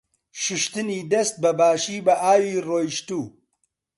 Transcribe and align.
شوشتنی 0.41 1.01
دەست 1.11 1.35
بە 1.43 1.51
باشی 1.59 1.97
بە 2.05 2.13
ئاوی 2.23 2.55
ڕۆیشتوو. 2.67 3.23